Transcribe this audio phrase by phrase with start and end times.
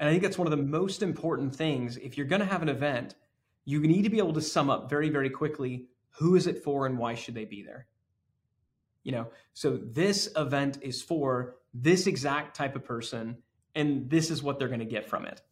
[0.00, 1.96] And I think that's one of the most important things.
[1.96, 3.14] If you're going to have an event,
[3.64, 6.86] you need to be able to sum up very, very quickly who is it for
[6.86, 7.86] and why should they be there.
[9.02, 13.38] You know, so this event is for this exact type of person,
[13.74, 15.42] and this is what they're going to get from it.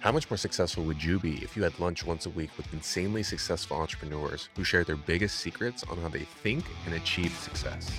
[0.00, 2.72] How much more successful would you be if you had lunch once a week with
[2.72, 7.90] insanely successful entrepreneurs who share their biggest secrets on how they think and achieve success?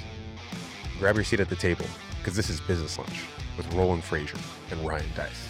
[1.03, 1.83] Grab your seat at the table
[2.19, 3.25] because this is Business Lunch
[3.57, 4.39] with Roland Frasier
[4.71, 5.49] and Ryan Deiss.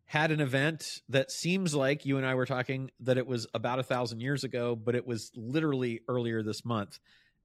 [0.06, 3.80] had an event that seems like you and I were talking that it was about
[3.80, 7.00] a thousand years ago, but it was literally earlier this month.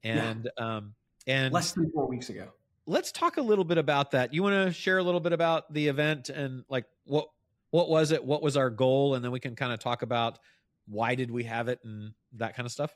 [0.05, 0.77] And, yeah.
[0.77, 0.94] um,
[1.27, 2.48] and less than four weeks ago.
[2.86, 4.34] Let's talk a little bit about that.
[4.34, 7.28] You want to share a little bit about the event and like what
[7.70, 8.25] what was it?
[8.25, 9.14] What was our goal?
[9.14, 10.38] And then we can kind of talk about
[10.86, 12.94] why did we have it and that kind of stuff.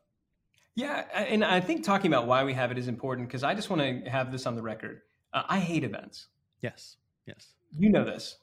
[0.74, 3.70] Yeah, and I think talking about why we have it is important because I just
[3.70, 5.00] want to have this on the record.
[5.32, 6.28] Uh, I hate events.
[6.60, 7.54] Yes, yes.
[7.78, 8.38] You know this.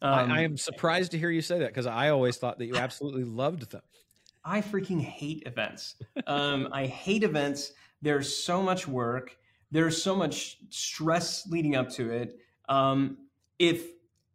[0.00, 2.66] Um, I, I, am surprised to hear you say that because I always thought that
[2.66, 3.82] you absolutely loved them.
[4.44, 5.96] I freaking hate events.
[6.26, 9.36] Um, I hate events there's so much work.
[9.70, 12.38] There's so much stress leading up to it.
[12.68, 13.18] Um,
[13.58, 13.86] if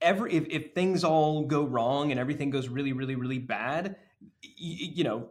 [0.02, 3.96] ever if, if things all go wrong and everything goes really really really bad,
[4.42, 5.30] you, you know,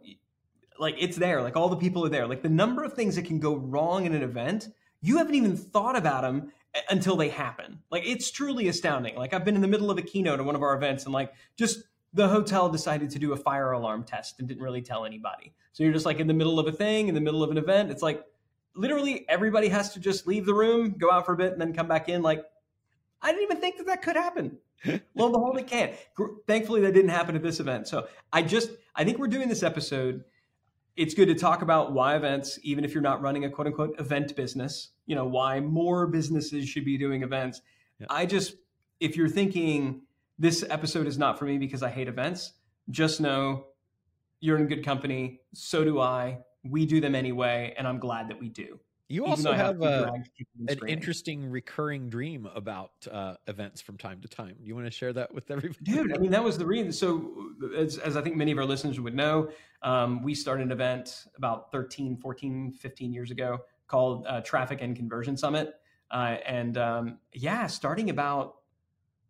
[0.79, 1.41] like it's there.
[1.41, 2.27] Like all the people are there.
[2.27, 4.69] Like the number of things that can go wrong in an event,
[5.01, 6.51] you haven't even thought about them
[6.89, 7.79] until they happen.
[7.91, 9.15] Like it's truly astounding.
[9.15, 11.13] Like I've been in the middle of a keynote at one of our events and
[11.13, 15.05] like just the hotel decided to do a fire alarm test and didn't really tell
[15.05, 15.53] anybody.
[15.71, 17.57] So you're just like in the middle of a thing, in the middle of an
[17.57, 17.89] event.
[17.89, 18.23] It's like
[18.75, 21.73] literally everybody has to just leave the room, go out for a bit, and then
[21.73, 22.21] come back in.
[22.21, 22.43] Like,
[23.21, 24.57] I didn't even think that that could happen.
[24.85, 25.91] Lo and behold, it can.
[26.47, 27.87] Thankfully, that didn't happen at this event.
[27.87, 30.23] So I just, I think we're doing this episode.
[30.95, 33.99] It's good to talk about why events, even if you're not running a quote unquote
[33.99, 37.61] event business, you know, why more businesses should be doing events.
[37.99, 38.07] Yeah.
[38.09, 38.55] I just,
[38.99, 40.01] if you're thinking,
[40.37, 42.53] this episode is not for me because I hate events,
[42.89, 43.67] just know
[44.39, 45.39] you're in good company.
[45.53, 46.39] So do I.
[46.63, 48.79] We do them anyway, and I'm glad that we do.
[49.13, 50.11] You also have, have uh,
[50.67, 54.55] an interesting recurring dream about uh, events from time to time.
[54.59, 55.83] Do you want to share that with everybody?
[55.83, 56.91] Dude, I mean, that was the reason.
[56.91, 57.31] So,
[57.77, 59.49] as, as I think many of our listeners would know,
[59.83, 64.95] um, we started an event about 13, 14, 15 years ago called uh, Traffic and
[64.95, 65.75] Conversion Summit.
[66.09, 68.55] Uh, and um, yeah, starting about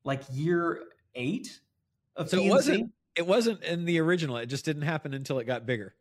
[0.06, 0.82] like year
[1.16, 1.60] eight
[2.16, 4.38] of so it wasn't it wasn't in the original.
[4.38, 5.94] It just didn't happen until it got bigger.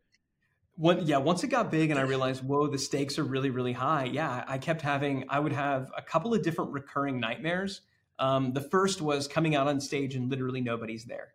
[0.75, 3.73] When, yeah, once it got big and I realized, whoa, the stakes are really, really
[3.73, 4.05] high.
[4.05, 7.81] Yeah, I kept having, I would have a couple of different recurring nightmares.
[8.17, 11.33] Um, the first was coming out on stage and literally nobody's there,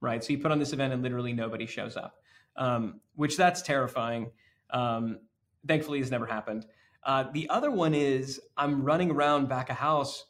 [0.00, 0.22] right?
[0.22, 2.16] So you put on this event and literally nobody shows up,
[2.56, 4.30] um, which that's terrifying.
[4.70, 5.18] Um,
[5.66, 6.66] thankfully, has never happened.
[7.02, 10.26] Uh, the other one is I'm running around back a house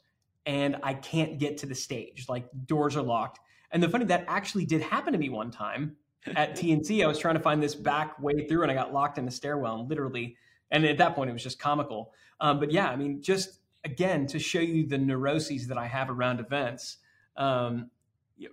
[0.47, 2.27] and I can't get to the stage.
[2.29, 3.41] Like doors are locked.
[3.71, 7.05] And the funny that actually did happen to me one time at TNC.
[7.05, 9.31] I was trying to find this back way through, and I got locked in the
[9.31, 10.37] stairwell, and literally.
[10.71, 12.13] And at that point, it was just comical.
[12.41, 16.11] Um, but yeah, I mean, just again to show you the neuroses that I have
[16.11, 16.99] around events.
[17.37, 17.91] Um,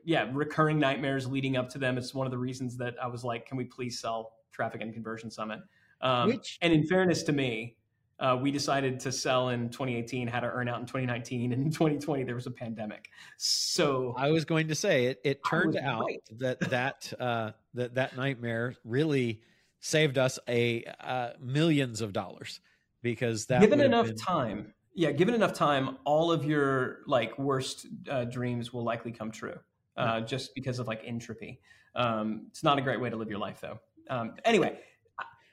[0.03, 1.97] yeah, recurring nightmares leading up to them.
[1.97, 4.93] It's one of the reasons that I was like, "Can we please sell Traffic and
[4.93, 5.59] Conversion Summit?"
[6.01, 7.76] Um, Which, and in fairness to me,
[8.19, 11.71] uh, we decided to sell in 2018, had to earn out in 2019, and in
[11.71, 13.09] 2020 there was a pandemic.
[13.37, 15.21] So I was going to say it.
[15.23, 16.21] It turned out right.
[16.39, 19.41] that that uh, that that nightmare really
[19.79, 22.59] saved us a uh, millions of dollars
[23.03, 24.15] because that given enough been...
[24.15, 24.73] time.
[24.95, 29.59] Yeah, given enough time, all of your like worst uh, dreams will likely come true,
[29.95, 31.61] uh, just because of like entropy.
[31.93, 33.79] Um, it's not a great way to live your life, though.
[34.09, 34.79] Um, anyway,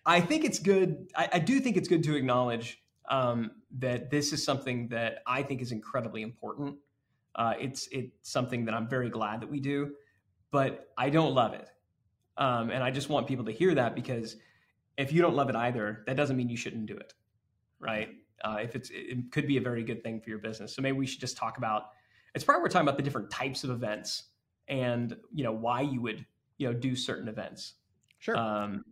[0.07, 1.09] I think it's good.
[1.17, 5.43] I, I do think it's good to acknowledge um, that this is something that I
[5.43, 6.77] think is incredibly important.
[7.35, 9.93] Uh, it's it's something that I'm very glad that we do,
[10.51, 11.69] but I don't love it,
[12.37, 14.37] um, and I just want people to hear that because
[14.97, 17.13] if you don't love it either, that doesn't mean you shouldn't do it,
[17.81, 18.11] right?
[18.45, 20.75] uh, if it's it could be a very good thing for your business.
[20.75, 21.91] So maybe we should just talk about.
[22.35, 24.25] It's probably we're talking about the different types of events
[24.69, 26.27] and you know why you would
[26.59, 27.75] you know do certain events.
[28.19, 28.37] Sure.
[28.37, 28.85] Um,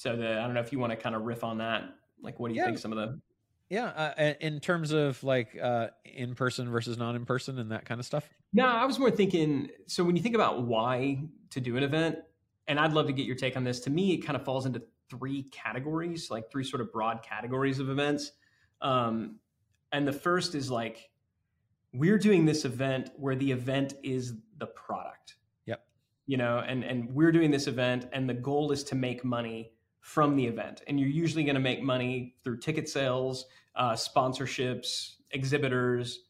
[0.00, 1.84] so the I don't know if you want to kind of riff on that.
[2.22, 2.66] Like, what do you Yeah.
[2.68, 3.20] think some of the
[3.68, 3.84] yeah.
[3.86, 8.00] Uh, in terms of like uh, in person versus non in person and that kind
[8.00, 8.28] of stuff.
[8.54, 9.68] No, I was more thinking.
[9.86, 12.16] So when you think about why to do an event,
[12.66, 13.80] and I'd love to get your take on this.
[13.80, 17.78] To me, it kind of falls into three categories, like three sort of broad categories
[17.78, 18.32] of events.
[18.80, 19.38] Um,
[19.92, 21.10] and the first is like
[21.92, 25.36] we're doing this event where the event is the product.
[25.66, 25.84] Yep.
[26.26, 29.72] You know, and and we're doing this event, and the goal is to make money
[30.00, 30.82] from the event.
[30.86, 36.20] And you're usually going to make money through ticket sales, uh, sponsorships, exhibitors,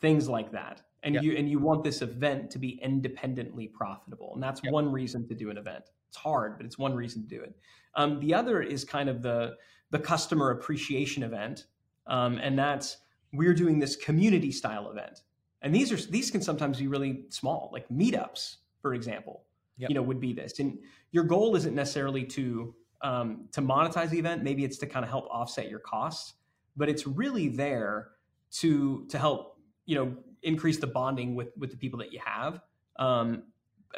[0.00, 1.24] things like that and Yep.
[1.24, 4.72] you and you want this event to be independently profitable and that's Yep.
[4.72, 7.54] one reason to do an event it's hard but it's one reason to do it
[7.94, 9.56] um, the other is kind of the
[9.90, 11.66] the customer appreciation event
[12.06, 12.98] um, and that's
[13.32, 15.20] we're doing this community style event
[15.62, 19.44] and these are these can sometimes be really small like meetups for example
[19.78, 19.90] Yep.
[19.90, 20.78] you know would be this and
[21.12, 25.10] your goal isn't necessarily to um, to monetize the event maybe it's to kind of
[25.10, 26.34] help offset your costs
[26.76, 28.08] but it's really there
[28.50, 32.60] to to help you know increase the bonding with with the people that you have.
[32.98, 33.44] Um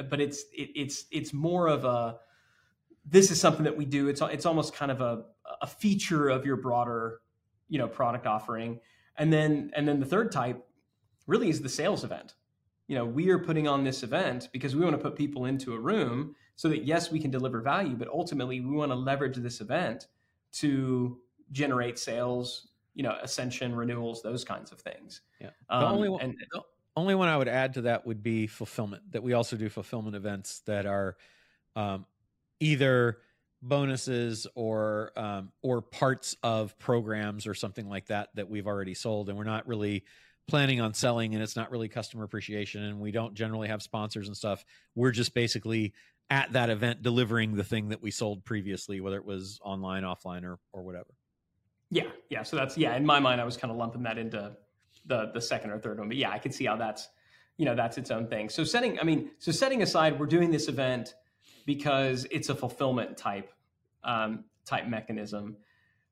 [0.09, 2.19] but it's it, it's it's more of a
[3.05, 4.09] this is something that we do.
[4.09, 5.25] It's it's almost kind of a
[5.61, 7.21] a feature of your broader
[7.69, 8.81] you know product offering.
[9.17, 10.67] And then and then the third type
[11.27, 12.35] really is the sales event
[12.93, 15.73] you know we are putting on this event because we want to put people into
[15.73, 19.37] a room so that yes we can deliver value but ultimately we want to leverage
[19.39, 20.09] this event
[20.53, 21.19] to
[21.53, 25.49] generate sales you know ascension renewals those kinds of things Yeah.
[25.71, 26.35] um, The only one- and
[26.95, 29.13] Only one I would add to that would be fulfillment.
[29.13, 31.17] That we also do fulfillment events that are
[31.75, 32.05] um,
[32.61, 33.21] either
[33.63, 39.31] bonuses or um, or parts of programs or something like that that we've already sold,
[39.31, 40.05] and we're not really
[40.49, 44.27] planning on selling, and it's not really customer appreciation, and we don't generally have sponsors
[44.27, 44.65] and stuff.
[44.95, 45.93] We're just basically
[46.31, 50.45] at that event delivering the thing that we sold previously, whether it was online, offline,
[50.45, 51.15] or or whatever.
[51.91, 52.43] Yeah, yeah.
[52.43, 52.97] So that's yeah.
[52.97, 54.57] In my mind, I was kind of lumping that into
[55.07, 57.09] the the second or third one, but yeah, I could see how that's
[57.57, 58.49] you know that's its own thing.
[58.49, 61.15] So setting, I mean, so setting aside, we're doing this event
[61.67, 63.53] because it's a fulfillment type
[64.05, 65.57] um, type mechanism.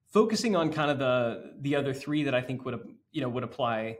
[0.06, 2.78] Focusing on kind of the the other three that I think would
[3.12, 3.98] you know would apply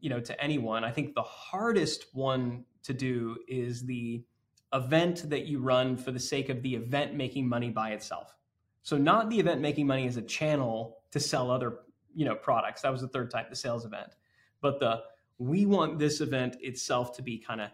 [0.00, 0.84] you know to anyone.
[0.84, 4.24] I think the hardest one to do is the
[4.72, 8.34] event that you run for the sake of the event making money by itself.
[8.82, 11.80] So not the event making money as a channel to sell other,
[12.14, 12.82] you know, products.
[12.82, 14.14] That was the third type, the sales event.
[14.60, 15.02] But the
[15.38, 17.70] we want this event itself to be kind of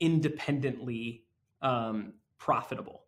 [0.00, 1.24] independently
[1.60, 3.04] um, profitable.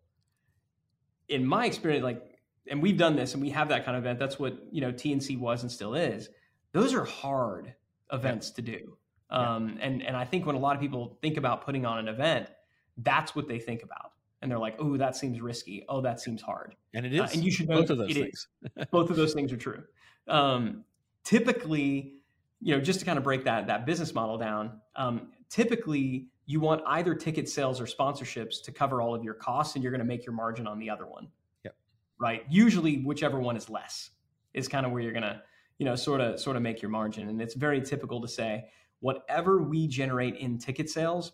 [1.28, 2.22] In my experience, like,
[2.68, 4.18] and we've done this, and we have that kind of event.
[4.18, 6.28] That's what you know TNC was and still is.
[6.72, 7.74] Those are hard
[8.12, 8.96] events to do.
[9.30, 12.08] Um, and and I think when a lot of people think about putting on an
[12.08, 12.50] event,
[12.98, 14.12] that's what they think about,
[14.42, 15.84] and they're like, "Oh, that seems risky.
[15.88, 18.12] Oh, that seems hard." And it is Uh, and you should know both of those
[18.12, 18.48] things.
[18.90, 19.84] Both of those things are true.
[20.28, 20.84] Um,
[21.24, 22.20] typically,
[22.60, 26.60] you know, just to kind of break that that business model down, um, typically you
[26.60, 30.00] want either ticket sales or sponsorships to cover all of your costs, and you're going
[30.00, 31.28] to make your margin on the other one.
[31.64, 31.74] Yep.
[32.18, 32.44] Right.
[32.50, 34.10] Usually, whichever one is less
[34.52, 35.40] is kind of where you're going to,
[35.82, 37.28] you know, sort of sort of make your margin.
[37.28, 38.66] And it's very typical to say
[39.00, 41.32] whatever we generate in ticket sales,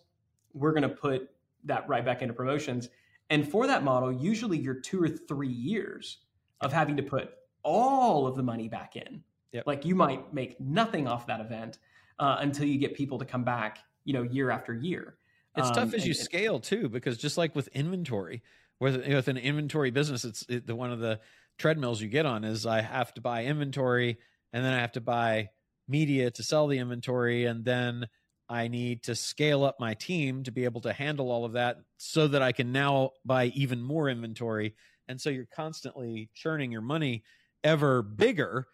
[0.55, 1.29] we're going to put
[1.65, 2.89] that right back into promotions.
[3.29, 6.21] And for that model, usually you're two or three years
[6.63, 7.29] of having to put
[7.63, 9.23] all of the money back in.
[9.53, 9.65] Yep.
[9.67, 11.77] Like you might make nothing off that event
[12.19, 15.19] uh, until you get people to come back, you know, year after year.
[15.57, 18.43] It's Um, tough as you scale too, because just like with inventory,
[18.81, 21.21] with with an inventory business, it's it, the one of the
[21.59, 24.19] treadmills you get on is I have to buy inventory,
[24.53, 25.51] and then I have to buy
[25.87, 28.07] media to sell the inventory, and then
[28.49, 31.79] I need to scale up my team to be able to handle all of that,
[31.97, 34.75] so that I can now buy even more inventory,
[35.09, 37.25] and so you're constantly churning your money
[37.65, 38.67] ever bigger,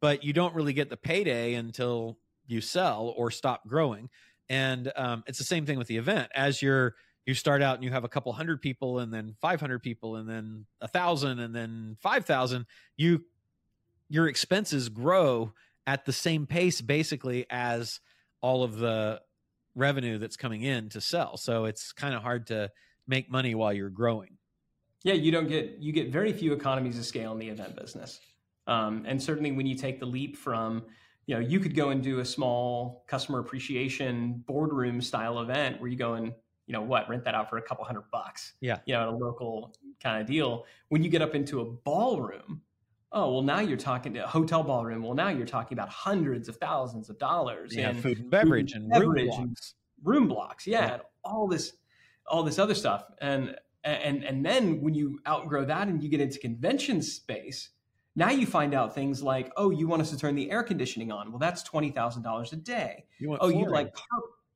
[0.00, 4.08] but you don't really get the payday until you sell or stop growing.
[4.48, 6.30] And um, it's the same thing with the event.
[6.34, 6.94] As you're
[7.28, 10.26] you start out and you have a couple hundred people and then 500 people and
[10.26, 12.64] then a thousand and then 5000
[12.96, 13.22] you
[14.08, 15.52] your expenses grow
[15.86, 18.00] at the same pace basically as
[18.40, 19.20] all of the
[19.74, 22.70] revenue that's coming in to sell so it's kind of hard to
[23.06, 24.36] make money while you're growing
[25.04, 28.20] Yeah, you don't get you get very few economies of scale in the event business,
[28.66, 30.84] um, and certainly when you take the leap from,
[31.26, 35.88] you know, you could go and do a small customer appreciation boardroom style event where
[35.88, 36.34] you go and
[36.66, 38.78] you know what rent that out for a couple hundred bucks, Yeah.
[38.86, 39.72] you know, at a local
[40.02, 40.66] kind of deal.
[40.88, 42.60] When you get up into a ballroom,
[43.12, 46.48] oh well now you're talking to a hotel ballroom well now you're talking about hundreds
[46.48, 49.74] of thousands of dollars Yeah, and food and beverage and beverage room and blocks.
[50.04, 50.92] room blocks yeah, Yeah.
[50.94, 51.72] and all this
[52.26, 53.04] all this other stuff.
[53.20, 57.70] And and and then when you outgrow that and you get into convention space
[58.16, 61.10] now you find out things like oh you want us to turn the air conditioning
[61.12, 61.30] on.
[61.32, 63.04] Well that's $20000 a day.
[63.18, 63.94] You want oh you'd like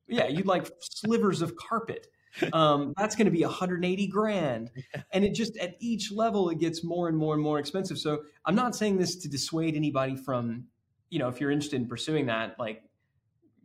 [0.07, 2.07] yeah you'd like slivers of carpet
[2.53, 4.71] um, that's going to be 180 grand.
[5.11, 7.97] And it just at each level it gets more and more and more expensive.
[7.97, 10.65] So i'm not saying this to dissuade anybody from
[11.09, 12.83] you know if you're interested in pursuing that like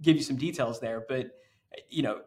[0.03, 1.05] give you some details there.
[1.09, 1.31] But
[1.89, 2.21] you know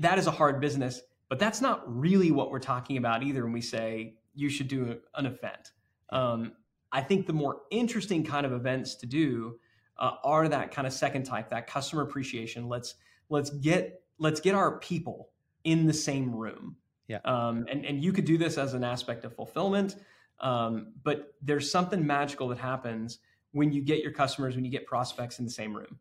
[0.00, 1.00] that is a hard business.
[1.28, 4.98] But that's not really what we're talking about either when we say you should do
[5.14, 5.72] an event.
[6.10, 6.52] Um,
[6.94, 9.58] i think the more interesting kind of events to do
[9.98, 12.68] uh, are that kind of second type that customer appreciation.
[12.68, 12.94] Let's
[13.28, 15.30] let's get let's get our people
[15.64, 16.76] in the same room
[17.08, 17.18] Yeah.
[17.24, 19.96] um, and and you could do this as an aspect of fulfillment
[20.40, 23.18] um, but there's something magical that happens
[23.52, 25.98] when you get your customers when you get prospects in the same room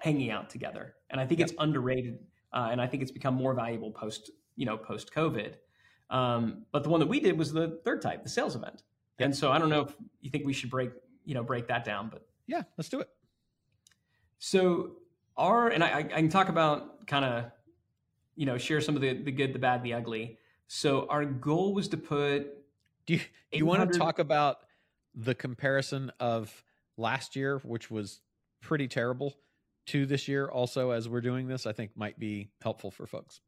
[0.00, 1.50] hanging out together and i think Yep.
[1.50, 2.18] it's underrated
[2.52, 5.54] uh, and i think it's become more valuable post you know post covid
[6.10, 8.82] um, but the one that we did was the third type the sales event
[9.18, 9.26] Yep.
[9.26, 10.90] and so i don't know if you think we should break
[11.24, 13.08] you know break that down but Yeah, let's do it.
[14.38, 14.96] so
[15.36, 17.44] our and I, I can talk about kind of
[18.40, 20.38] you know share some of the the good, the bad, the ugly.
[20.66, 22.46] So our goal was to put
[23.04, 23.20] Do you,
[23.52, 24.60] you want to talk about
[25.14, 26.64] the comparison of
[26.96, 28.22] last year, which was
[28.62, 29.36] pretty terrible,
[29.86, 31.66] to this year also as we're doing this?
[31.66, 33.42] I think might be helpful for folks.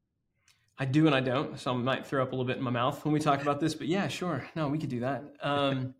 [0.78, 2.70] I do and I don't, so I might throw up a little bit in my
[2.70, 3.74] mouth when we talk about this.
[3.74, 5.24] But yeah, sure, no, we could do that.
[5.40, 5.94] Um,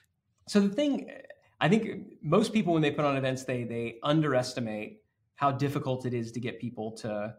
[0.48, 1.10] so the thing,
[1.60, 5.02] I think most people when they put on events, they they underestimate
[5.34, 7.34] how difficult it is to get people to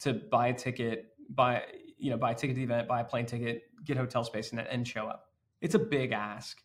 [0.00, 1.62] to buy a ticket, buy
[1.98, 4.50] you know buy a ticket to the event, buy a plane ticket, get hotel space,
[4.50, 5.30] and, and show up.
[5.60, 6.62] It's a big ask.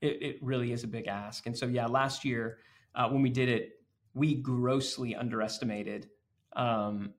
[0.00, 1.46] It, it really is a big ask.
[1.46, 2.58] And so yeah, last year
[2.94, 3.72] uh, when we did it,
[4.14, 6.08] we grossly underestimated
[6.54, 7.12] um,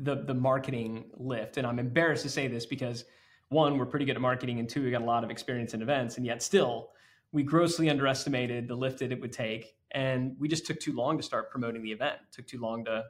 [0.00, 1.56] the the marketing lift.
[1.56, 3.04] And I'm embarrassed to say this because
[3.48, 5.80] one, we're pretty good at marketing, and two, we got a lot of experience in
[5.80, 6.90] events, and yet still
[7.32, 9.74] we grossly underestimated the lift that it would take.
[9.90, 12.16] And we just took too long to start promoting the event.
[12.32, 13.04] took too long to,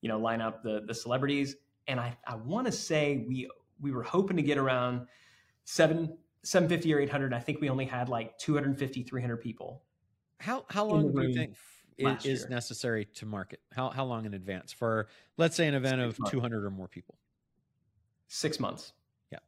[0.00, 1.56] you know, line up the the celebrities.
[1.86, 3.48] And I, I want to say we
[3.80, 5.06] we were hoping to get around
[5.64, 7.34] seven 750 or 800.
[7.34, 9.82] I think we only had like 250, 300 people.
[10.38, 12.48] How how long do you think f- last i- is year.
[12.48, 13.60] necessary to market?
[13.72, 16.30] How how long in advance for let's say an event of months.
[16.30, 17.16] 200 or more people?
[18.28, 18.92] Six months.
[19.32, 19.38] Yeah.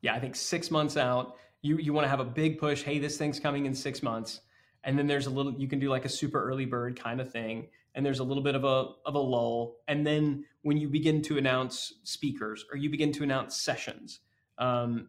[0.00, 2.82] Yeah, I think six months out, you you want to have a big push.
[2.82, 4.40] Hey, this thing's coming in six months,
[4.84, 5.52] and then there's a little.
[5.52, 8.44] You can do like a super early bird kind of thing, and there's a little
[8.44, 12.76] bit of a of a lull, and then when you begin to announce speakers or
[12.76, 14.20] you begin to announce sessions,
[14.58, 15.08] um,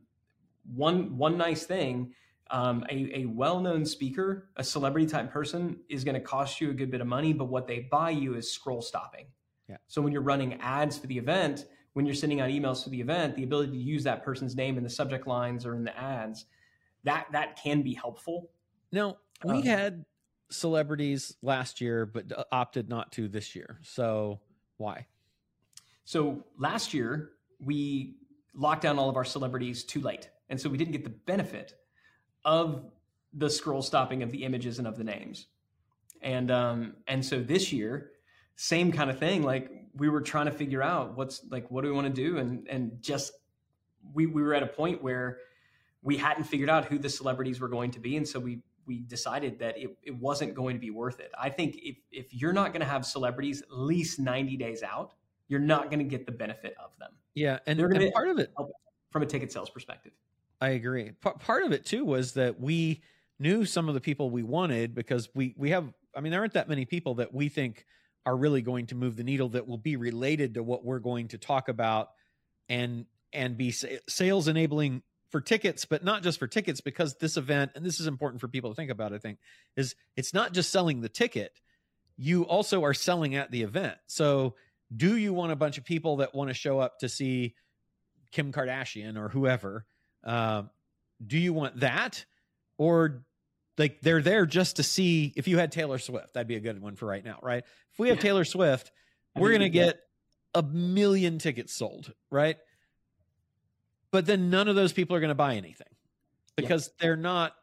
[0.73, 2.13] one one nice thing.
[2.49, 6.73] Um, a, a well-known speaker, a celebrity type person, is going to cost you a
[6.73, 9.25] good bit of money, but what they buy you is scroll stopping.
[9.67, 9.75] Yeah.
[9.87, 13.01] So when you're running ads for the event, when you're sending out emails for the
[13.01, 15.99] event, the ability to use that person's name in the subject lines or in the
[15.99, 16.45] ads,
[17.03, 18.49] that that can be helpful.
[18.93, 20.05] Now we Um, had
[20.49, 23.79] celebrities last year, but uh, opted not to this year.
[23.83, 24.39] So
[24.77, 25.07] why?
[26.05, 28.15] So last year we
[28.53, 31.75] locked down all of our celebrities too late, and so we didn't get the benefit
[32.45, 32.85] of
[33.33, 35.47] the scroll stopping of the images and of the names.
[36.21, 38.11] And um, and so this year,
[38.55, 39.43] same kind of thing.
[39.43, 42.37] Like we were trying to figure out what's like what do we want to do,
[42.37, 43.33] and and just
[44.13, 45.39] we we were at a point where
[46.01, 48.99] we hadn't figured out who the celebrities were going to be, and so we we
[49.01, 51.31] decided that it, it wasn't going to be worth it.
[51.39, 55.13] I think if if you're not going to have celebrities at least 90 days out,
[55.49, 58.29] you're not going to get the benefit of them Yeah, and, They're and gonna- part
[58.29, 58.51] of it
[59.11, 60.13] from a ticket sales perspective.
[60.59, 61.11] I agree.
[61.11, 63.01] P- part of it too was that we
[63.39, 65.93] knew some of the people we wanted because we we have.
[66.15, 67.85] I mean, there aren't that many people that we think
[68.25, 71.27] are really going to move the needle that will be related to what we're going
[71.29, 72.09] to talk about
[72.69, 77.37] and and be sa- sales enabling for tickets, but not just for tickets because this
[77.37, 79.13] event and this is important for people to think about.
[79.13, 79.39] I think
[79.75, 81.51] is it's not just selling the ticket.
[82.17, 83.97] You also are selling at the event.
[84.07, 84.55] So,
[84.95, 87.55] do you want a bunch of people that want to show up to see
[88.31, 89.85] Kim Kardashian or whoever?
[90.23, 90.69] Um,
[91.25, 92.25] do you want that,
[92.77, 93.23] or
[93.77, 95.33] like they're there just to see?
[95.35, 97.63] If you had Taylor Swift, that'd be a good one for right now, right?
[97.93, 98.23] If we have Yeah.
[98.23, 98.91] Taylor Swift,
[99.35, 100.01] we're gonna get- get
[100.55, 102.57] a million tickets sold, right?
[104.17, 106.55] But then none of those people are going to buy anything Yeah.
[106.55, 107.53] because they're not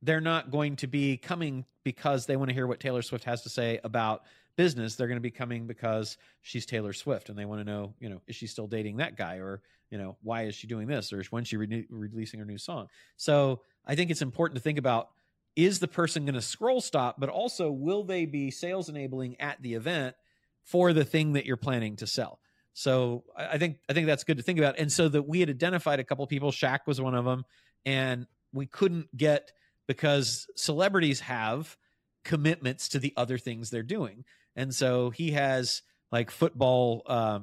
[0.00, 3.42] they're not going to be coming because they want to hear what Taylor Swift has
[3.42, 4.22] to say about
[4.56, 4.94] business.
[4.94, 8.08] They're going to be coming because she's Taylor Swift and they want to know, you
[8.08, 11.12] know, is she still dating that guy or, you know, why is she doing this
[11.12, 12.88] or when she re- releasing her new song?
[13.18, 15.10] So I think it's important to think about
[15.56, 19.60] is the person going to scroll stop, but also will they be sales enabling at
[19.60, 20.16] the event
[20.64, 22.40] for the thing that you're planning to sell?
[22.78, 24.78] So I think I think that's good to think about.
[24.78, 26.52] And so that we had identified a couple people.
[26.52, 27.46] Shaq was one of them,
[27.86, 29.50] and we couldn't get
[29.86, 31.74] because celebrities have
[32.22, 34.26] commitments to the other things they're doing.
[34.56, 35.80] And so he has
[36.12, 37.38] like football uh,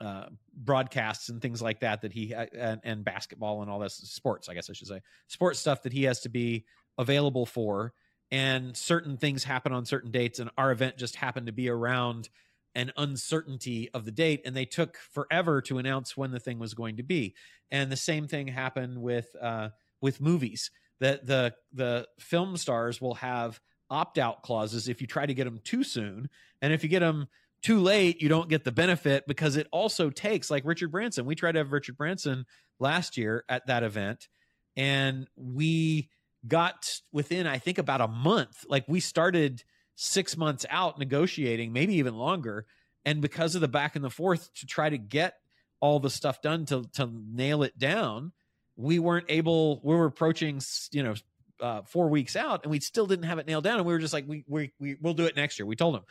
[0.00, 0.24] uh,
[0.56, 4.54] broadcasts and things like that that he and, and basketball and all this sports, I
[4.54, 6.64] guess I should say, sports stuff that he has to be
[6.96, 7.92] available for.
[8.30, 12.30] And certain things happen on certain dates, and our event just happened to be around
[12.74, 16.74] an uncertainty of the date, and they took forever to announce when the thing was
[16.74, 17.34] going to be.
[17.70, 23.14] And the same thing happened with uh, with movies that the the film stars will
[23.14, 26.28] have opt out clauses if you try to get them too soon,
[26.62, 27.28] and if you get them
[27.62, 31.26] too late, you don't get the benefit because it also takes like Richard Branson.
[31.26, 32.46] We tried to have Richard Branson
[32.78, 34.28] last year at that event,
[34.76, 36.08] and we
[36.46, 38.64] got within I think about a month.
[38.68, 39.62] Like we started
[40.02, 42.66] six months out negotiating, maybe even longer,
[43.04, 45.34] and because of the back and the forth to try to get
[45.80, 48.32] all the stuff done to to nail it down
[48.76, 50.60] we weren't able we were approaching
[50.92, 51.14] you know
[51.60, 53.76] uh, four weeks out and we still didn't have it nailed down.
[53.76, 55.66] And we were just like we, we we we'll do it next year.
[55.66, 56.04] We told them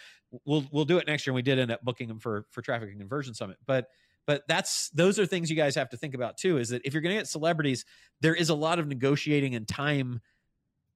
[0.45, 1.31] we'll we'll do it next year.
[1.31, 3.57] And we did end up booking them for for traffic and conversion summit.
[3.65, 3.87] But
[4.27, 6.93] but that's those are things you guys have to think about too is that if
[6.93, 7.85] you're going to get celebrities
[8.21, 10.21] there is a lot of negotiating and time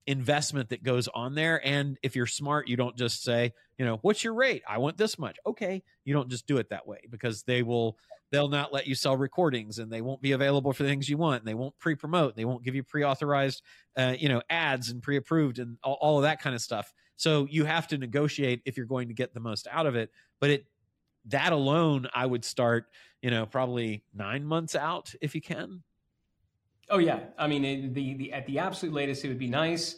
[0.08, 1.66] investment that goes on there.
[1.66, 4.64] And if you're smart you don't just say you know what's your rate?
[4.68, 5.38] I want this much.
[5.46, 7.98] Okay you don't just do it that way because they will
[8.32, 11.42] they'll not let you sell recordings and they won't be available for things you want.
[11.42, 12.36] And they won't pre-promote.
[12.36, 13.62] They won't give you pre-authorized
[13.98, 16.94] uh, you know ads and pre-approved and all, all of that kind of stuff.
[17.16, 20.10] So you have to negotiate if you're going to get the most out of it.
[20.42, 20.66] But it
[21.26, 22.86] that alone i would start
[23.22, 25.82] you know probably nine months out if you can
[26.90, 29.98] Oh yeah, I mean it, the the at the absolute latest, it would be nice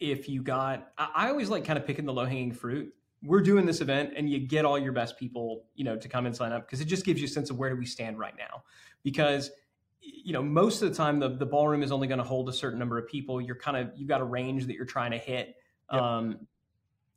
[0.00, 0.92] if you got.
[0.98, 2.92] I, I always like kind of picking the low hanging fruit.
[3.22, 6.26] We're doing this event, and you get all your best people, you know, to come
[6.26, 8.18] and sign up because it just gives you a sense of where do we stand
[8.18, 8.64] right now.
[9.02, 9.50] Because
[10.00, 12.52] you know, most of the time the the ballroom is only going to hold a
[12.52, 13.40] certain number of people.
[13.40, 15.56] You're kind of you've got a range that you're trying to hit.
[15.92, 16.02] Yep.
[16.02, 16.46] Um,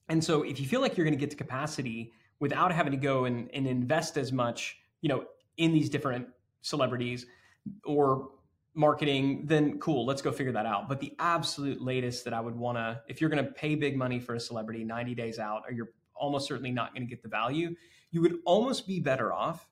[0.09, 2.97] and so if you feel like you're going to get to capacity without having to
[2.97, 5.25] go and, and invest as much, you know,
[5.57, 6.27] in these different
[6.61, 7.25] celebrities
[7.83, 8.29] or
[8.77, 10.87] marketing, then cool, let's go figure that out.
[10.87, 13.97] But the absolute latest that I would want to, if you're going to pay big
[13.97, 17.23] money for a celebrity 90 days out, or you're almost certainly not going to get
[17.23, 17.75] the value,
[18.11, 19.67] you would almost be better off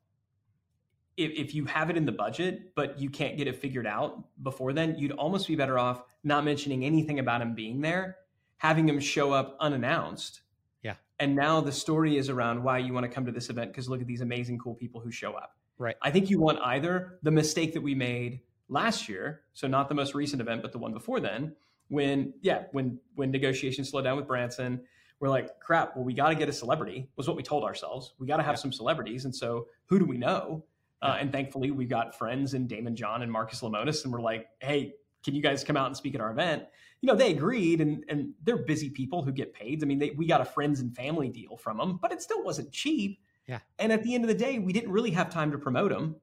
[1.17, 4.23] if, if you have it in the budget, but you can't get it figured out
[4.43, 8.17] before then, you'd almost be better off not mentioning anything about him being there,
[8.57, 10.41] having him show up unannounced.
[10.81, 10.95] Yeah.
[11.19, 13.87] And now the story is around why you want to come to this event because
[13.87, 15.55] look at these amazing, cool people who show up.
[15.77, 15.95] Right.
[16.01, 19.95] I think you want either the mistake that we made last year, so not the
[19.95, 21.55] most recent event, but the one before then,
[21.89, 24.81] when yeah, when when negotiations slowed down with Branson,
[25.19, 28.13] we're like, crap, well, we got to get a celebrity, was what we told ourselves.
[28.19, 28.61] We got to have yeah.
[28.61, 29.25] some celebrities.
[29.25, 30.65] And so who do we know?
[31.01, 34.47] Uh, and thankfully, we got friends in Daymond John and Marcus Lemonis, and we're like,
[34.59, 36.63] hey, can you guys come out and speak at our event?
[37.01, 39.83] You know, they agreed, and and they're busy people who get paid.
[39.83, 42.43] I mean, they, we got a friends and family deal from them, but it still
[42.43, 43.19] wasn't cheap.
[43.47, 43.59] Yeah.
[43.77, 46.15] And at the end of the day, we didn't really have time to promote them,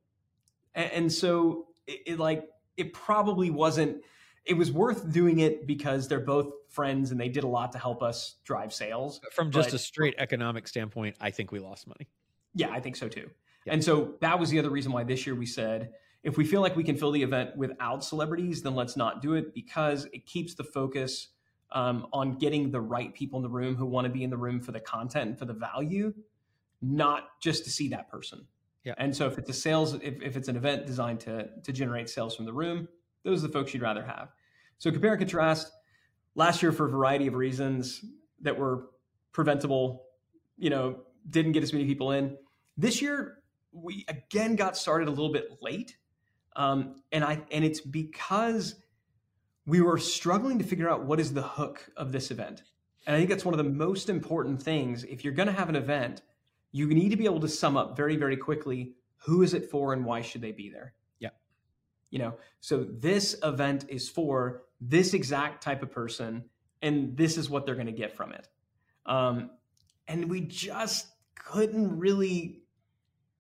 [0.74, 4.02] and, and so it, it like it probably wasn't
[4.44, 7.78] it was worth doing it because they're both friends and they did a lot to
[7.78, 9.20] help us drive sales.
[9.32, 12.08] From just but, a straight economic standpoint, I think we lost money.
[12.54, 13.30] Yeah, I think so too.
[13.64, 13.74] Yeah.
[13.74, 16.60] And so that was the other reason why this year we said if we feel
[16.60, 20.24] like we can fill the event without celebrities, then let's not do it because it
[20.26, 21.28] keeps the focus
[21.72, 24.36] um, on getting the right people in the room who want to be in the
[24.36, 26.14] room for the content and for the value,
[26.80, 28.46] not just to see that person.
[28.84, 28.94] Yeah.
[28.98, 32.08] And so if it's a sales, if, if it's an event designed to to generate
[32.08, 32.88] sales from the room,
[33.24, 34.28] those are the folks you'd rather have.
[34.78, 35.70] So compare and contrast.
[36.34, 38.04] Last year, for a variety of reasons
[38.40, 38.88] that were
[39.32, 40.06] preventable,
[40.56, 42.36] you know, didn't get as many people in.
[42.76, 43.38] This year,
[43.72, 45.96] we again got started a little bit late,
[46.56, 48.76] um, and I and it's because
[49.66, 52.64] we were struggling to figure out what is the hook of this event.
[53.06, 55.04] And I think that's one of the most important things.
[55.04, 56.22] If you're going to have an event,
[56.72, 59.92] you need to be able to sum up very, very quickly who is it for
[59.92, 60.94] and why should they be there.
[61.20, 61.30] Yeah.
[62.10, 66.44] You know, so this event is for this exact type of person,
[66.80, 68.48] and this is what they're going to get from it.
[69.06, 69.50] Um,
[70.08, 71.06] and we just
[71.36, 72.62] couldn't really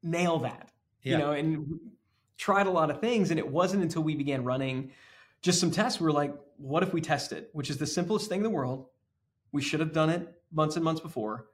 [0.02, 0.70] nail that.
[1.02, 1.12] Yeah.
[1.12, 1.80] You know, and
[2.36, 4.92] tried a lot of things, and it wasn't until we began running
[5.42, 7.50] just some tests we were like, what if we test it?
[7.52, 8.86] Which is the simplest thing in the world.
[9.50, 11.46] We should have done it months and months before.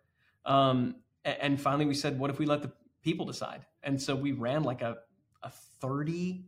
[0.44, 3.64] Um, and finally, we said, what if we let the people decide?
[3.82, 4.98] And so we ran like a
[5.42, 5.50] a
[5.80, 6.44] thirty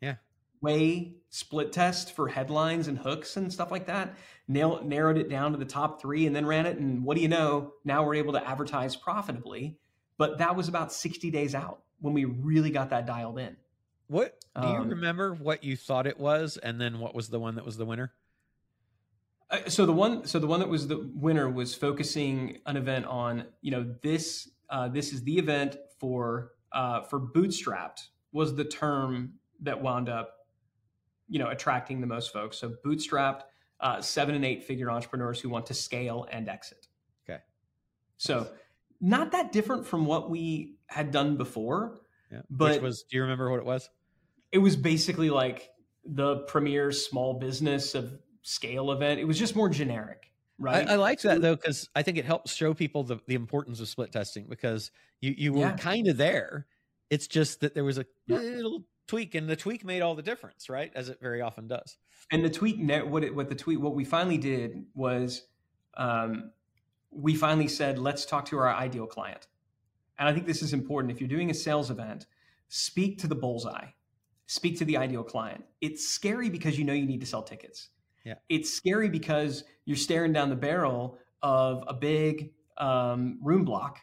[0.00, 0.14] yeah
[0.62, 4.16] way split test for headlines and hooks and stuff like that.
[4.48, 6.78] Nail, narrowed it down to the top three, and then ran it.
[6.78, 7.74] And what do you know?
[7.84, 9.78] Now we're able to advertise profitably.
[10.18, 13.56] But that was about sixty days out when we really got that dialed in.
[14.08, 15.34] What do you um, remember?
[15.34, 18.12] What you thought it was, and then what was the one that was the winner?
[19.52, 23.06] Uh, so the one, so the one that was the winner was focusing an event
[23.06, 24.48] on, you know, this.
[24.70, 30.34] Uh, this is the event for uh, for bootstrapped was the term that wound up,
[31.28, 32.56] you know, attracting the most folks.
[32.56, 33.42] So bootstrapped,
[33.80, 36.86] uh, seven and eight figure entrepreneurs who want to scale and exit.
[37.28, 37.40] Okay.
[38.16, 38.48] So
[39.00, 42.00] not that different from what we had done before.
[42.30, 42.40] Yeah.
[42.48, 43.90] But Which was, do you remember what it was?
[44.50, 45.68] It was basically like
[46.04, 49.20] the premier small business of scale event.
[49.20, 50.30] It was just more generic.
[50.58, 50.88] Right.
[50.88, 53.80] I, I like that though, because I think it helps show people the, the importance
[53.80, 55.76] of split testing because you, you were yeah.
[55.76, 56.66] kind of there.
[57.10, 60.68] It's just that there was a little tweak and the tweak made all the difference,
[60.68, 60.92] right?
[60.94, 61.96] As it very often does.
[62.30, 65.46] And the tweak, net what it, what the tweet, what we finally did was,
[65.96, 66.52] um,
[67.10, 69.48] we finally said, let's talk to our ideal client.
[70.18, 71.12] And I think this is important.
[71.12, 72.26] If you're doing a sales event,
[72.68, 73.88] speak to the bullseye,
[74.46, 75.64] speak to the ideal client.
[75.80, 77.90] It's scary because you know you need to sell tickets.
[78.24, 78.34] Yeah.
[78.48, 83.98] It's scary because you're staring down the barrel of a big um, room block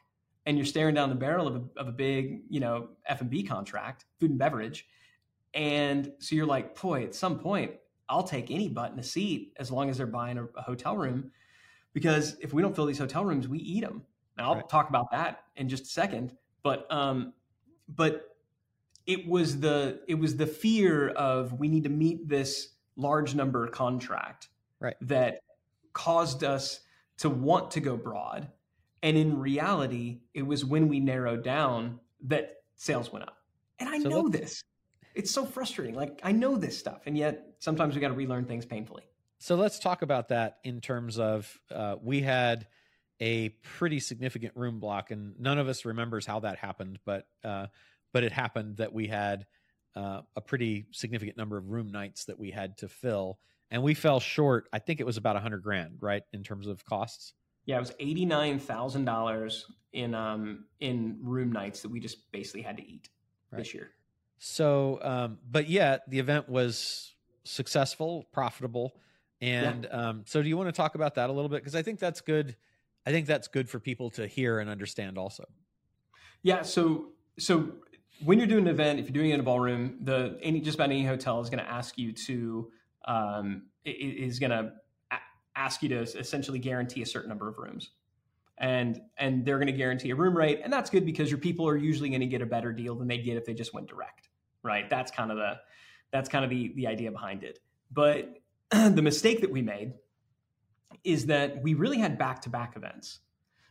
[0.46, 4.06] and you're staring down the barrel of a, of a big, you know, F&B contract,
[4.20, 4.88] food and beverage.
[5.54, 7.72] And so you're like, boy, at some point,
[8.08, 10.98] I'll take any butt in a seat as long as they're buying a, a hotel
[10.98, 11.32] room.
[11.94, 14.04] Because if we don't fill these hotel rooms, we eat them.
[14.38, 14.70] Now I'll right.
[14.70, 16.36] talk about that in just a second.
[16.64, 17.34] But um,
[17.88, 18.36] but
[19.06, 23.68] it was the it was the fear of we need to meet this large number
[23.68, 24.96] contract right.
[25.02, 25.40] that
[25.94, 26.82] caused us
[27.18, 28.48] to want to go broad.
[29.02, 33.38] And in reality, it was when we narrowed down that sales went up.
[33.80, 34.64] And I so know this.
[35.16, 35.96] It's so frustrating.
[35.96, 39.04] Like I know this stuff, and yet sometimes we got to relearn things painfully.
[39.40, 42.68] So let's talk about that in terms of uh, we had
[43.22, 47.68] a pretty significant room block, and none of us remembers how that happened, but uh,
[48.12, 49.46] but it happened that we had
[49.96, 53.40] uh, a pretty significant number of room nights that we had to fill,
[53.72, 54.70] and we fell short.
[54.74, 57.34] I think it was about a hundred grand, right, in terms of costs.
[57.66, 62.32] Yeah, it was eighty nine thousand dollars in um in room nights that we just
[62.32, 63.10] basically had to eat
[63.52, 63.60] right.
[63.60, 63.92] this year.
[64.38, 68.96] So, um, but yet the event was successful, profitable,
[69.42, 70.10] and yeah.
[70.10, 71.58] um, so do you want to talk about that a little bit?
[71.58, 72.56] Because I think that's good.
[73.06, 75.46] I think that's good for people to hear and understand also.
[76.42, 76.62] Yeah.
[76.62, 77.74] So so
[78.24, 80.76] when you're doing an event, if you're doing it in a ballroom, the any just
[80.76, 82.72] about any hotel is going to ask you to
[83.06, 84.74] um, is going to
[85.56, 87.92] ask you to essentially guarantee a certain number of rooms,
[88.58, 91.68] and and they're going to guarantee a room rate, and that's good because your people
[91.68, 93.88] are usually going to get a better deal than they'd get if they just went
[93.88, 94.30] direct,
[94.64, 94.90] right?
[94.90, 95.60] That's kind of the
[96.12, 97.60] that's kind of the the idea behind it.
[97.92, 98.40] But
[98.72, 99.94] the mistake that we made
[101.04, 103.20] is that we really had back to back events.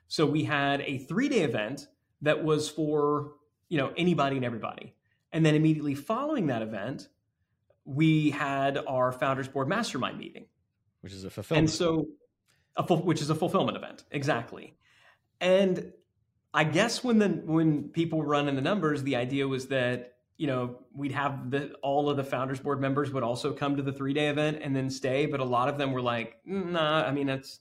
[0.06, 1.86] So we had a three day event
[2.22, 3.32] that was for
[3.68, 4.94] you know anybody and everybody.
[5.32, 7.08] And then immediately following that event
[7.84, 10.46] we had our founders board mastermind meeting.
[11.00, 12.06] Which is a fulfillment and so
[12.76, 14.76] a full, which is a fulfillment event exactly.
[15.40, 15.92] And
[16.54, 20.46] i guess when the when people run in the numbers the idea was that you
[20.46, 23.92] know we'd have the all of the founders board members would also come to the
[23.92, 27.12] three day event and then stay but a lot of them were like nah i
[27.12, 27.60] mean that's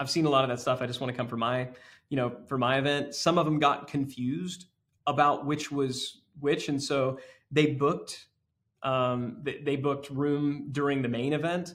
[0.00, 0.82] i've seen a lot of that stuff.
[0.82, 1.68] I just want to come for my
[2.08, 3.14] you know for my event.
[3.14, 4.66] Some of them got confused
[5.06, 7.18] about which was which, and so
[7.50, 8.26] they booked
[8.82, 11.74] um, they, booked room during the main event,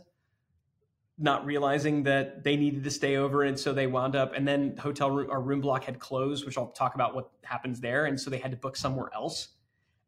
[1.17, 4.33] not realizing that they needed to stay over, and so they wound up.
[4.35, 7.79] And then hotel room or room block had closed, which I'll talk about what happens
[7.79, 9.49] there, and so they had to book somewhere else.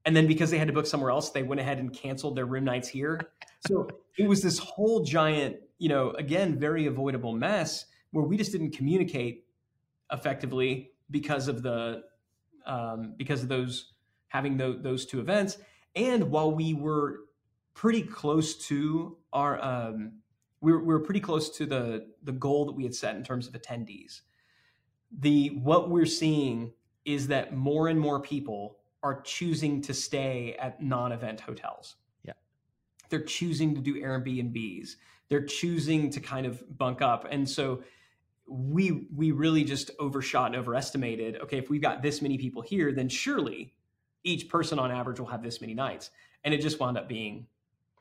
[0.06, 2.46] And then because they had to book somewhere else, they went ahead and canceled their
[2.46, 3.20] room nights here.
[3.68, 8.54] So it was this whole giant, you know, again, very avoidable mess where we just
[8.54, 9.46] didn't communicate
[10.12, 12.04] effectively because of the
[12.68, 13.94] um, because of those
[14.28, 15.58] having the, those two events.
[15.96, 17.22] And while we were
[17.74, 20.20] pretty close to our, um,
[20.62, 23.24] we, were, we were pretty close to the the goal that we had set in
[23.24, 24.22] terms of attendees.
[25.20, 26.74] The what we're seeing
[27.06, 31.96] is that more and more people are choosing to stay at non-event hotels.
[32.24, 32.34] Yeah,
[33.10, 34.96] they're choosing to do Airbnbs.
[35.30, 37.84] They're choosing to kind of bunk up, and so
[38.48, 42.94] we we really just overshot and overestimated okay if we've got this many people here
[42.94, 43.74] then surely
[44.24, 46.10] each person on average will have this many nights
[46.44, 47.46] and it just wound up being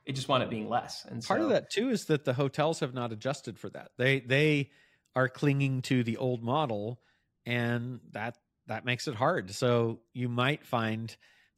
[0.07, 1.05] it just wound up being less.
[1.05, 3.91] And part so, of that too is that the hotels have not adjusted for that.
[3.99, 4.71] They they
[5.15, 7.01] are clinging to the old model,
[7.45, 9.51] and that that makes it hard.
[9.51, 11.15] So you might find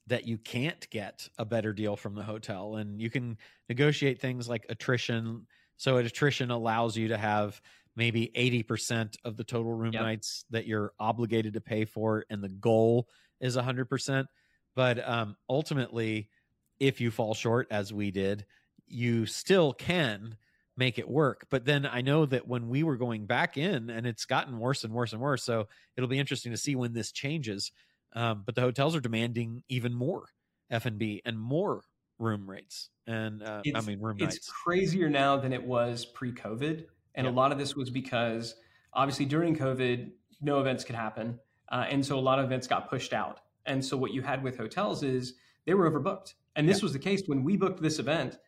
[0.06, 3.36] that you can't get a better deal from the hotel, and you can
[3.68, 5.46] negotiate things like attrition.
[5.76, 7.60] So attrition allows you to have
[7.98, 10.02] maybe 80% of the total room Yep.
[10.02, 13.08] nights that you're obligated to pay for and the goal
[13.40, 14.26] is 100%
[14.76, 16.30] but um, ultimately
[16.78, 18.46] if you fall short as we did
[18.86, 20.38] you still can
[20.76, 21.46] make it work.
[21.50, 24.84] But then i know that when we were going back in and it's gotten worse
[24.84, 27.72] and worse and worse so it'll be interesting to see when this changes
[28.14, 30.28] um, but the hotels are demanding even more
[30.70, 31.82] f&b and more
[32.18, 34.48] room rates and uh, i mean room it's nights.
[34.64, 37.32] crazier now than it was pre-COVID, and Yeah.
[37.32, 38.54] a lot of this was because
[38.92, 41.38] obviously during COVID, no events could happen,
[41.70, 43.40] uh, and so a lot of events got pushed out.
[43.66, 45.34] And so what you had with hotels is
[45.66, 48.38] they were overbooked, and this was the case when we booked this event.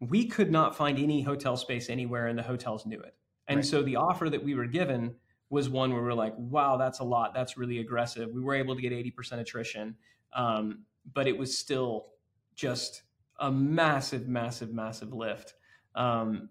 [0.00, 3.16] We could not find any hotel space anywhere, and the hotels knew it.
[3.48, 3.64] And Right.
[3.64, 5.16] so the offer that we were given
[5.50, 7.34] was one where we are like, "Wow, that's a lot.
[7.34, 9.96] That's really aggressive." We were able to get eighty percent attrition,
[10.32, 12.12] um, but it was still
[12.54, 13.02] just
[13.38, 15.54] a massive, massive, massive lift.
[15.94, 16.48] Um,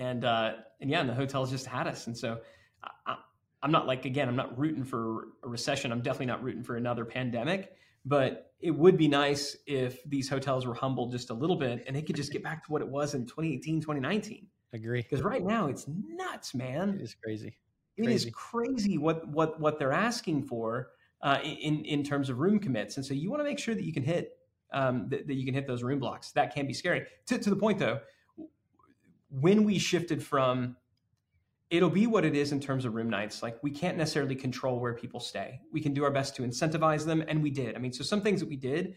[0.00, 2.06] and uh, and yeah, and the hotels just had us.
[2.06, 2.40] And so
[3.06, 3.16] I,
[3.62, 5.92] I'm not like again, I'm not rooting for a recession.
[5.92, 7.72] I'm definitely not rooting for another pandemic.
[8.06, 11.94] But it would be nice if these hotels were humbled just a little bit and
[11.94, 14.46] they could just get back to what it was in 2018, 2019.
[14.72, 16.94] agree Because right now it's nuts, man.
[16.98, 17.58] it is crazy
[17.98, 18.30] It is Crazy.
[18.32, 20.90] crazy what what what they're asking for
[21.22, 23.84] uh, in in terms of room commits, and so you want to make sure that
[23.84, 24.38] you can hit
[24.72, 26.30] um, that, that you can hit those room blocks.
[26.32, 27.04] That can be scary.
[27.26, 28.00] To to the point though,
[29.30, 30.76] when we shifted from
[31.70, 33.42] it'll be what it is in terms of room nights.
[33.42, 35.60] Like we can't necessarily control where people stay.
[35.72, 37.76] We can do our best to incentivize them, and we did.
[37.76, 38.96] I mean, so some things that we did,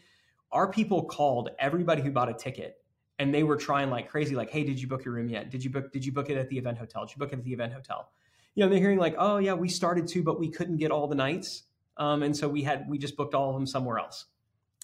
[0.52, 2.78] our people called everybody who bought a ticket,
[3.20, 4.36] and they were trying like crazy.
[4.36, 5.52] Like, hey, did you book your room yet?
[5.52, 5.92] Did you book?
[5.92, 7.06] Did you book it at the event hotel?
[7.06, 8.10] Did you book it at the event hotel?
[8.56, 11.08] You know, they're hearing like, oh yeah, we started to, but we couldn't get all
[11.08, 11.64] the nights,
[11.98, 14.26] um, and so we had we just booked all of them somewhere else,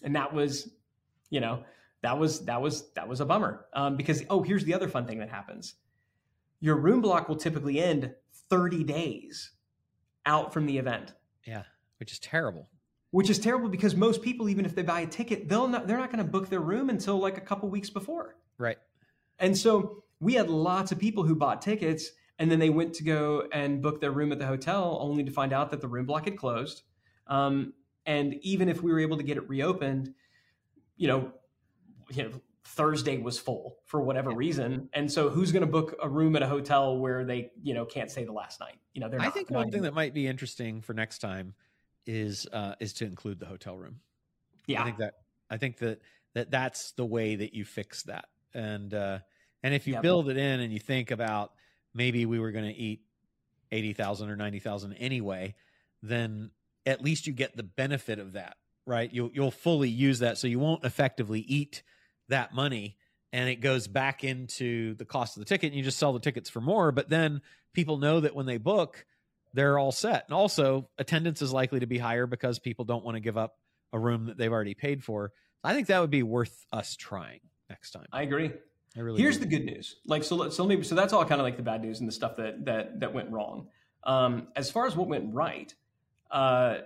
[0.03, 0.69] and that was,
[1.31, 1.63] you know,
[2.01, 3.65] that was that was that was a bummer.
[3.73, 5.75] Um, because oh, here's the other fun thing that happens.
[6.61, 8.13] Your room block will typically end
[8.49, 9.51] 30 days
[10.25, 11.13] out from the event.
[11.45, 11.63] Yeah
[11.99, 12.67] which is terrible.
[13.11, 15.97] Which is terrible because most people even if they buy a ticket they'll not they're
[15.97, 18.35] not going to book their room until like a couple weeks before.
[18.57, 18.77] Right.
[19.37, 23.03] And so we had lots of people who bought tickets and then they went to
[23.03, 26.05] go and book their room at the hotel only to find out that the room
[26.05, 26.83] block had closed.
[27.27, 27.73] Um,
[28.05, 30.13] and even if we were able to get it reopened
[30.99, 31.31] you know,
[32.11, 32.31] you know
[32.63, 36.43] Thursday was full for whatever reason, and so who's going to book a room at
[36.43, 38.77] a hotel where they you know can't stay the last night?
[38.93, 39.21] You know, they're.
[39.21, 41.53] I think one not thing that might be interesting for next time
[42.05, 44.01] is uh, is to include the hotel room.
[44.67, 45.13] yeah, I think that
[45.49, 46.01] I think that
[46.35, 48.25] that that's the way that you fix that.
[48.53, 49.19] And uh,
[49.63, 51.53] and if you Yeah, build it in and you think about
[51.93, 53.01] maybe we were going to eat
[53.71, 55.55] eighty thousand or ninety thousand anyway,
[56.01, 56.51] then
[56.85, 59.11] at least you get the benefit of that, right?
[59.11, 61.83] You'll you'll fully use that, so you won't effectively eat
[62.29, 62.97] that money,
[63.31, 66.19] and it goes back into the cost of the ticket, and you just sell the
[66.19, 66.91] tickets for more.
[66.91, 67.41] But then
[67.73, 69.05] people know that when they book,
[69.53, 73.15] they're all set, and also attendance is likely to be higher because people don't want
[73.15, 73.57] to give up
[73.93, 75.31] a room that they've already paid for.
[75.63, 78.05] I think that would be worth us trying next time.
[78.11, 78.51] I agree.
[78.95, 79.45] I really Here's do.
[79.45, 79.97] the good news.
[80.05, 82.13] Like so, so maybe so that's all kind of like the bad news and the
[82.13, 83.67] stuff that that that went wrong.
[84.03, 85.73] Um, as far as what went right,
[86.31, 86.79] uh,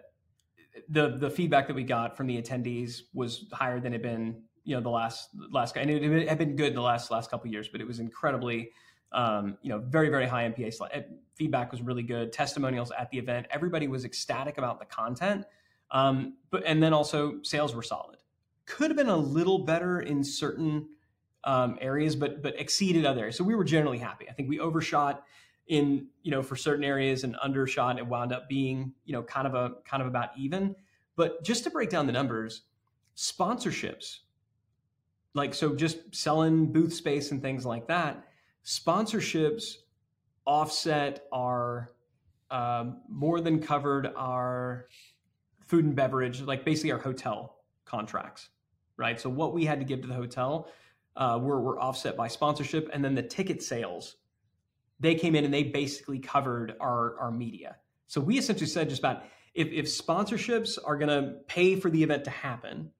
[0.90, 4.42] the the feedback that we got from the attendees was higher than it had been
[4.64, 7.50] you know the last last guy, and it had been good the last last couple
[7.50, 8.72] years, but it was incredibly
[9.12, 11.04] um, you know very very high MPA
[11.36, 12.32] feedback was really good.
[12.32, 15.46] Testimonials at the event, everybody was ecstatic about the content,
[15.92, 18.18] um, but and then also sales were solid.
[18.66, 20.88] Could have been a little better in certain
[21.44, 23.38] um, areas, but but exceeded other areas.
[23.38, 24.30] So we were generally happy.
[24.30, 25.24] I think we overshot
[25.68, 27.98] in you know for certain areas and undershot.
[27.98, 30.76] It wound up being you know kind of a kind of about even.
[31.16, 32.64] But just to break down the numbers,
[33.16, 34.20] sponsorships,
[35.34, 38.28] like so, just selling booth space and things like that,
[38.66, 39.76] sponsorships
[40.46, 41.90] offset our
[42.52, 44.88] um, more than covered our
[45.60, 48.50] food and beverage, like basically our hotel contracts,
[48.98, 49.20] right?
[49.20, 50.68] So what we had to give to the hotel
[51.16, 54.18] uh, were, were offset by sponsorship, and then the ticket sales,
[55.00, 57.78] they came in and they basically covered our our media.
[58.08, 59.24] So we essentially said just about
[59.56, 62.92] if if sponsorships are going to pay for the event to happen,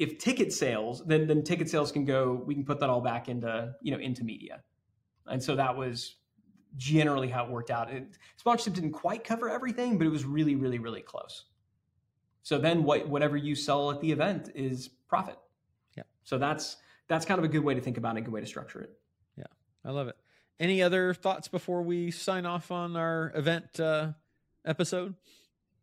[0.00, 2.42] if ticket sales, then then ticket sales can go.
[2.44, 4.62] We can put that all back into you know into media,
[5.26, 6.16] and so that was
[6.76, 7.92] generally how it worked out.
[7.92, 11.44] It, sponsorship didn't quite cover everything, but it was really really really close.
[12.42, 15.38] So then what whatever you sell at the event is profit.
[15.96, 16.04] Yeah.
[16.24, 18.40] So that's that's kind of a good way to think about it, a good way
[18.40, 18.90] to structure it.
[19.36, 19.44] Yeah,
[19.84, 20.16] I love it.
[20.58, 24.12] Any other thoughts before we sign off on our event uh,
[24.64, 25.14] episode?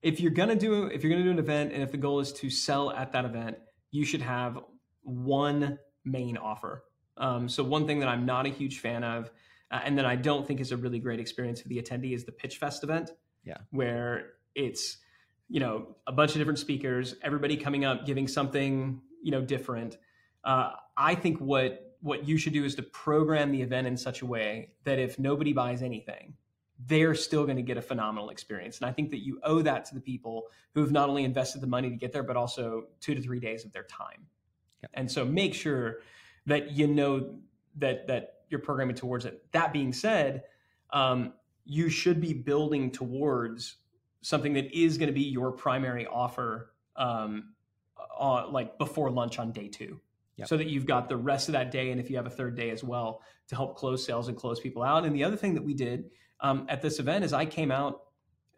[0.02, 2.34] If you're gonna do if you're gonna do an event, and if the goal is
[2.34, 3.58] to sell at that event,
[3.91, 4.60] you should have
[5.04, 6.84] one main offer.
[7.17, 9.32] Um, so one thing that I'm not a huge fan of,
[9.71, 12.26] uh, and that I don't think is a really great experience for the attendee, is
[12.26, 13.12] the Pitch Fest event.
[13.43, 14.97] Yeah, where it's
[15.50, 19.97] you know a bunch of different speakers, everybody coming up giving something you know different.
[20.43, 24.21] Uh, I think what what you should do is to program the event in such
[24.21, 26.36] a way that if nobody buys anything,
[26.86, 28.78] they're still going to get a phenomenal experience.
[28.78, 31.68] And I think that you owe that to the people who've not only invested the
[31.68, 34.28] money to get there, but also two to three days of their time.
[34.94, 35.98] And so make sure
[36.46, 37.40] that you know
[37.78, 39.44] that that you're programming towards it.
[39.52, 40.44] That being said,
[40.92, 41.34] um,
[41.66, 43.78] you should be building towards
[44.22, 47.54] something that is going to be your primary offer, um,
[48.20, 50.00] uh, like before lunch on day two
[50.38, 50.48] yep.
[50.48, 51.92] so that you've got the rest of that day.
[51.92, 54.60] And if you have a third day as well to help close sales and close
[54.60, 55.06] people out.
[55.06, 56.06] And the other thing that we did
[56.41, 58.02] um, at this event is I came out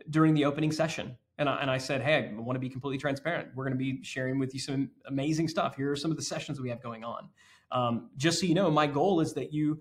[0.09, 2.97] during the opening session and I, and I said, Hey, I want to be completely
[2.97, 3.49] transparent.
[3.55, 5.75] We're going to be sharing with you some amazing stuff.
[5.75, 7.29] Here are some of the sessions we have going on.
[7.71, 9.79] Um, just so you know, my goal is that you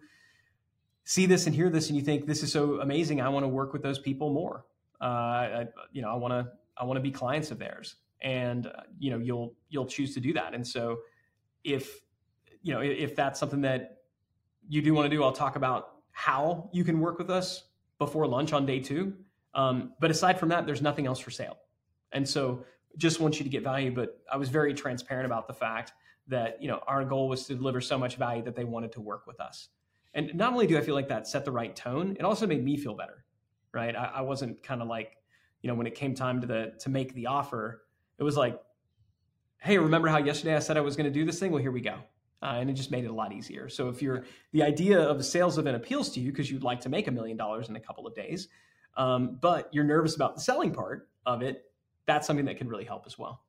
[1.04, 3.20] see this and hear this and you think this is so amazing.
[3.20, 4.64] I want to work with those people more.
[5.00, 8.66] Uh, I, you know, I want to, I want to be clients of theirs and
[8.66, 10.54] uh, you know, you'll, you'll choose to do that.
[10.54, 10.98] And so
[11.64, 12.00] if
[12.62, 13.98] you know if that's something that
[14.68, 17.64] you do want to do, I'll talk about how you can work with us
[17.98, 19.14] before lunch on day two.
[19.54, 21.58] Um, but aside from that, there's nothing else for sale.
[22.12, 22.64] And so
[22.96, 23.90] just want you to get value.
[23.90, 25.92] But I was very transparent about the fact
[26.28, 29.00] that you know our goal was to deliver so much value that they wanted to
[29.00, 29.68] work with us.
[30.14, 32.64] And not only do I feel like that set the right tone, it also made
[32.64, 33.24] me feel better.
[33.72, 33.94] Right.
[33.94, 35.16] I, I wasn't kind of like,
[35.60, 37.82] you know, when it came time to the to make the offer,
[38.18, 38.60] it was like,
[39.58, 41.52] hey, remember how yesterday I said I was going to do this thing?
[41.52, 41.98] Well, here we go.
[42.40, 43.68] Uh, and it just made it a lot easier.
[43.68, 46.80] So if you're the idea of a sales event appeals to you because you'd like
[46.82, 48.48] to make a million dollars in a couple of days,
[48.96, 51.64] um, but you're nervous about the selling part of it,
[52.06, 53.42] that's something that can really help as well.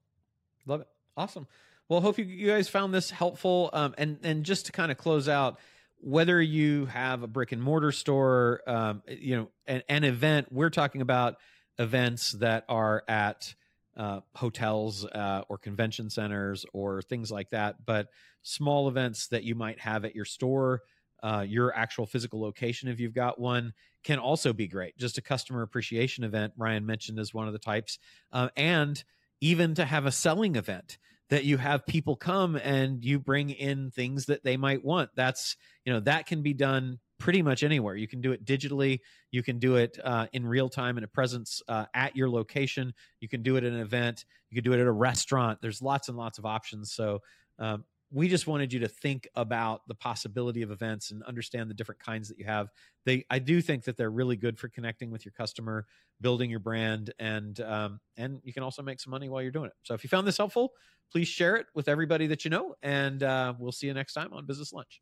[0.65, 0.87] Love it.
[1.15, 1.47] Awesome.
[1.87, 3.69] Well, hope you, you guys found this helpful.
[3.73, 5.59] Um, and and just to kind of close out,
[6.01, 10.69] whether you have a brick and mortar store, um, you know, an, an event, we're
[10.69, 11.37] talking about
[11.77, 13.55] events that are at
[13.99, 18.07] uh, hotels uh, or convention centers or things like that, but
[18.41, 20.81] small events that you might have at your store,
[21.21, 23.73] uh, your actual physical location, if you've got one,
[24.05, 24.97] can also be great.
[24.97, 27.99] Just a customer appreciation event, Ryan mentioned as one of the types,
[28.31, 29.03] uh, and
[29.41, 30.97] even to have a selling event
[31.29, 35.09] that you have people come and you bring in things that they might want.
[35.15, 37.95] That's, you know, that can be done pretty much anywhere.
[37.95, 39.01] You can do it digitally.
[39.31, 42.93] You can do it uh, in real time in a presence uh, at your location.
[43.19, 44.25] You can do it at an event.
[44.49, 45.59] You can do it at a restaurant.
[45.61, 46.91] There's lots and lots of options.
[46.91, 47.21] So
[47.59, 51.73] um, we just wanted you to think about the possibility of events and understand the
[51.73, 52.69] different kinds that you have.
[53.05, 55.85] They, I do think that they're really good for connecting with your customer,
[56.19, 59.67] building your brand, and um, and you can also make some money while you're doing
[59.67, 59.75] it.
[59.83, 60.73] So if you found this helpful,
[61.11, 64.33] please share it with everybody that you know, and uh, we'll see you next time
[64.33, 65.01] on Business Lunch.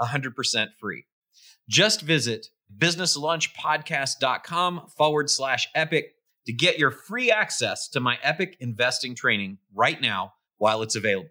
[0.00, 1.06] 100% free.
[1.68, 6.14] Just visit businesslunchpodcast.com forward slash epic
[6.46, 11.30] to get your free access to my epic investing training right now while it's available.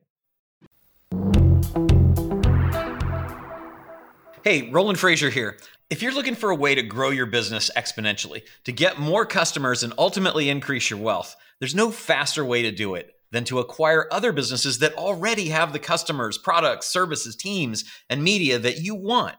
[4.44, 5.58] Hey, Roland Frasier here.
[5.90, 9.84] If you're looking for a way to grow your business exponentially, to get more customers
[9.84, 14.08] and ultimately increase your wealth, there's no faster way to do it than to acquire
[14.12, 19.36] other businesses that already have the customers, products, services, teams, and media that you want.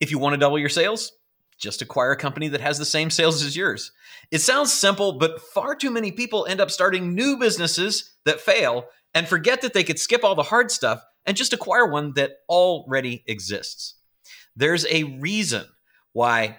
[0.00, 1.12] If you want to double your sales,
[1.58, 3.92] just acquire a company that has the same sales as yours.
[4.30, 8.86] It sounds simple, but far too many people end up starting new businesses that fail
[9.14, 12.38] and forget that they could skip all the hard stuff and just acquire one that
[12.48, 13.94] already exists.
[14.56, 15.66] There's a reason
[16.12, 16.58] why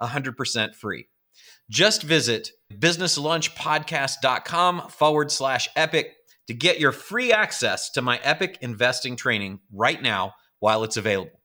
[0.00, 1.08] 100% free.
[1.70, 6.16] Just visit businesslunchpodcast.com forward slash epic
[6.48, 11.40] to get your free access to my epic investing training right now while it's available.